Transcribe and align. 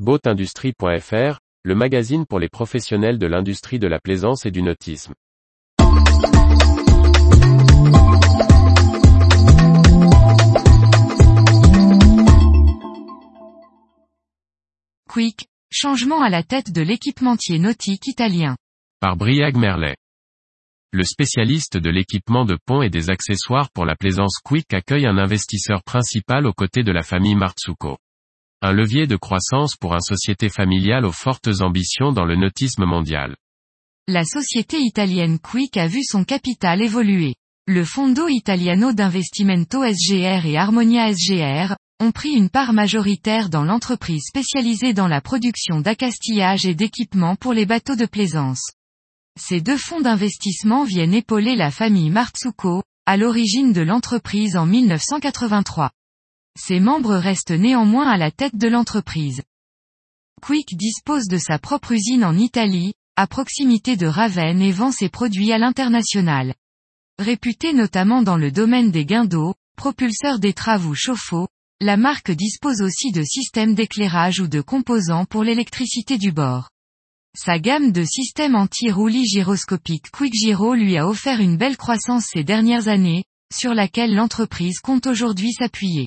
Boatindustrie.fr, 0.00 1.38
le 1.62 1.74
magazine 1.76 2.26
pour 2.26 2.40
les 2.40 2.48
professionnels 2.48 3.16
de 3.16 3.28
l'industrie 3.28 3.78
de 3.78 3.86
la 3.86 4.00
plaisance 4.00 4.44
et 4.44 4.50
du 4.50 4.60
nautisme. 4.60 5.14
Quick, 15.08 15.46
changement 15.70 16.22
à 16.22 16.28
la 16.28 16.42
tête 16.42 16.72
de 16.72 16.82
l'équipementier 16.82 17.60
nautique 17.60 18.08
italien. 18.08 18.56
Par 18.98 19.16
Briag 19.16 19.56
Merlet. 19.56 19.94
Le 20.90 21.04
spécialiste 21.04 21.76
de 21.76 21.90
l'équipement 21.90 22.44
de 22.44 22.58
pont 22.66 22.82
et 22.82 22.90
des 22.90 23.10
accessoires 23.10 23.70
pour 23.70 23.84
la 23.84 23.94
plaisance 23.94 24.40
Quick 24.44 24.74
accueille 24.74 25.06
un 25.06 25.18
investisseur 25.18 25.84
principal 25.84 26.48
aux 26.48 26.52
côtés 26.52 26.82
de 26.82 26.90
la 26.90 27.04
famille 27.04 27.36
Marzucco. 27.36 27.96
Un 28.66 28.72
levier 28.72 29.06
de 29.06 29.16
croissance 29.16 29.76
pour 29.76 29.92
une 29.92 30.00
société 30.00 30.48
familiale 30.48 31.04
aux 31.04 31.12
fortes 31.12 31.60
ambitions 31.60 32.12
dans 32.12 32.24
le 32.24 32.34
nautisme 32.34 32.86
mondial. 32.86 33.36
La 34.08 34.24
société 34.24 34.78
italienne 34.80 35.38
Quick 35.38 35.76
a 35.76 35.86
vu 35.86 36.02
son 36.02 36.24
capital 36.24 36.80
évoluer. 36.80 37.34
Le 37.66 37.84
Fondo 37.84 38.26
Italiano 38.26 38.94
d'Investimento 38.94 39.84
SGR 39.84 40.46
et 40.46 40.56
Harmonia 40.56 41.12
SGR, 41.12 41.76
ont 42.00 42.10
pris 42.10 42.30
une 42.30 42.48
part 42.48 42.72
majoritaire 42.72 43.50
dans 43.50 43.64
l'entreprise 43.64 44.24
spécialisée 44.28 44.94
dans 44.94 45.08
la 45.08 45.20
production 45.20 45.82
d'accastillage 45.82 46.64
et 46.64 46.74
d'équipements 46.74 47.36
pour 47.36 47.52
les 47.52 47.66
bateaux 47.66 47.96
de 47.96 48.06
plaisance. 48.06 48.70
Ces 49.38 49.60
deux 49.60 49.76
fonds 49.76 50.00
d'investissement 50.00 50.84
viennent 50.84 51.12
épauler 51.12 51.54
la 51.54 51.70
famille 51.70 52.08
Marzucco, 52.08 52.82
à 53.04 53.18
l'origine 53.18 53.74
de 53.74 53.82
l'entreprise 53.82 54.56
en 54.56 54.64
1983. 54.64 55.90
Ses 56.56 56.78
membres 56.78 57.16
restent 57.16 57.50
néanmoins 57.50 58.08
à 58.08 58.16
la 58.16 58.30
tête 58.30 58.56
de 58.56 58.68
l'entreprise. 58.68 59.42
Quick 60.40 60.76
dispose 60.76 61.26
de 61.26 61.38
sa 61.38 61.58
propre 61.58 61.92
usine 61.92 62.24
en 62.24 62.36
Italie, 62.36 62.94
à 63.16 63.26
proximité 63.26 63.96
de 63.96 64.06
Ravenne 64.06 64.62
et 64.62 64.72
vend 64.72 64.92
ses 64.92 65.08
produits 65.08 65.52
à 65.52 65.58
l'international. 65.58 66.54
Réputée 67.18 67.72
notamment 67.72 68.22
dans 68.22 68.36
le 68.36 68.52
domaine 68.52 68.90
des 68.90 69.04
guindeaux, 69.04 69.54
propulseurs 69.76 70.38
d'étrave 70.38 70.86
ou 70.86 70.94
chauffe-eau, 70.94 71.48
la 71.80 71.96
marque 71.96 72.30
dispose 72.30 72.82
aussi 72.82 73.10
de 73.10 73.22
systèmes 73.22 73.74
d'éclairage 73.74 74.40
ou 74.40 74.46
de 74.46 74.60
composants 74.60 75.24
pour 75.24 75.42
l'électricité 75.42 76.18
du 76.18 76.30
bord. 76.30 76.70
Sa 77.36 77.58
gamme 77.58 77.90
de 77.90 78.04
systèmes 78.04 78.54
anti-roulis 78.54 79.26
gyroscopiques 79.26 80.10
Quick 80.12 80.34
Gyro 80.34 80.74
lui 80.74 80.96
a 80.96 81.08
offert 81.08 81.40
une 81.40 81.56
belle 81.56 81.76
croissance 81.76 82.26
ces 82.32 82.44
dernières 82.44 82.86
années, 82.86 83.24
sur 83.52 83.74
laquelle 83.74 84.14
l'entreprise 84.14 84.78
compte 84.78 85.06
aujourd'hui 85.06 85.52
s'appuyer. 85.52 86.06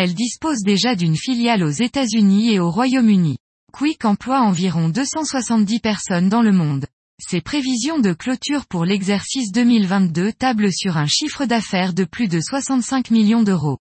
Elle 0.00 0.14
dispose 0.14 0.60
déjà 0.60 0.94
d'une 0.94 1.16
filiale 1.16 1.64
aux 1.64 1.70
États-Unis 1.70 2.52
et 2.52 2.60
au 2.60 2.70
Royaume-Uni. 2.70 3.36
Quick 3.72 4.04
emploie 4.04 4.42
environ 4.42 4.90
270 4.90 5.80
personnes 5.80 6.28
dans 6.28 6.40
le 6.40 6.52
monde. 6.52 6.86
Ses 7.18 7.40
prévisions 7.40 7.98
de 7.98 8.12
clôture 8.12 8.66
pour 8.66 8.84
l'exercice 8.84 9.50
2022 9.50 10.32
tablent 10.34 10.72
sur 10.72 10.98
un 10.98 11.08
chiffre 11.08 11.46
d'affaires 11.46 11.94
de 11.94 12.04
plus 12.04 12.28
de 12.28 12.40
65 12.40 13.10
millions 13.10 13.42
d'euros. 13.42 13.78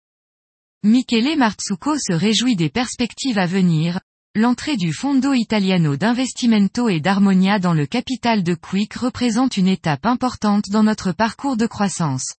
Michele 0.83 1.39
Marzucco 1.39 1.97
se 1.97 2.13
réjouit 2.13 2.57
des 2.57 2.71
perspectives 2.71 3.39
à 3.39 3.47
venir. 3.47 4.01
L'entrée 4.35 4.77
du 4.77 4.93
Fondo 4.93 5.33
Italiano 5.33 5.97
d'Investimento 5.97 6.89
et 6.89 6.99
d'Harmonia 6.99 7.61
dans 7.61 7.73
le 7.73 7.87
capital 7.87 8.43
de 8.43 8.55
Quick 8.55 8.95
représente 8.95 9.57
une 9.57 9.69
étape 9.69 10.07
importante 10.07 10.71
dans 10.71 10.83
notre 10.83 11.13
parcours 11.13 11.57
de 11.57 11.69
croissance. 11.69 12.35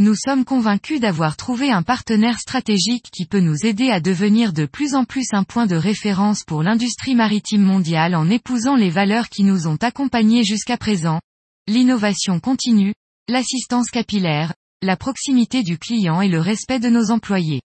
Nous 0.00 0.14
sommes 0.14 0.44
convaincus 0.44 1.00
d'avoir 1.00 1.36
trouvé 1.36 1.72
un 1.72 1.82
partenaire 1.82 2.38
stratégique 2.38 3.06
qui 3.12 3.26
peut 3.26 3.40
nous 3.40 3.66
aider 3.66 3.90
à 3.90 3.98
devenir 3.98 4.52
de 4.52 4.64
plus 4.64 4.94
en 4.94 5.04
plus 5.04 5.26
un 5.32 5.42
point 5.42 5.66
de 5.66 5.74
référence 5.74 6.44
pour 6.44 6.62
l'industrie 6.62 7.16
maritime 7.16 7.64
mondiale 7.64 8.14
en 8.14 8.30
épousant 8.30 8.76
les 8.76 8.90
valeurs 8.90 9.28
qui 9.28 9.42
nous 9.42 9.66
ont 9.66 9.74
accompagnés 9.82 10.44
jusqu'à 10.44 10.76
présent. 10.76 11.20
L'innovation 11.66 12.38
continue, 12.38 12.94
l'assistance 13.26 13.90
capillaire, 13.90 14.54
la 14.82 14.96
proximité 14.96 15.64
du 15.64 15.78
client 15.78 16.20
et 16.20 16.28
le 16.28 16.38
respect 16.38 16.78
de 16.78 16.90
nos 16.90 17.10
employés. 17.10 17.60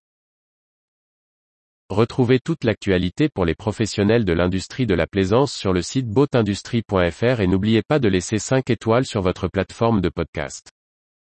Retrouvez 1.91 2.39
toute 2.39 2.63
l'actualité 2.63 3.29
pour 3.29 3.45
les 3.45 3.53
professionnels 3.53 4.25
de 4.25 4.33
l'industrie 4.33 4.87
de 4.87 4.95
la 4.95 5.05
plaisance 5.05 5.53
sur 5.53 5.71
le 5.71 5.83
site 5.83 6.07
boatindustrie.fr 6.07 7.41
et 7.41 7.45
n'oubliez 7.45 7.83
pas 7.87 7.99
de 7.99 8.07
laisser 8.07 8.39
5 8.39 8.71
étoiles 8.71 9.05
sur 9.05 9.21
votre 9.21 9.47
plateforme 9.47 10.01
de 10.01 10.09
podcast. 10.09 10.71